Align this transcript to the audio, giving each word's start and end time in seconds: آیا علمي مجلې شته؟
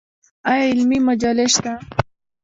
آیا 0.49 0.65
علمي 0.71 0.99
مجلې 1.07 1.47
شته؟ 1.53 1.73